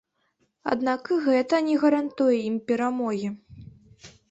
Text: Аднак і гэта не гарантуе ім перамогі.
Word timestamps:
Аднак 0.75 1.01
і 1.15 1.17
гэта 1.27 1.59
не 1.67 1.77
гарантуе 1.85 2.41
ім 2.49 2.57
перамогі. 2.71 3.29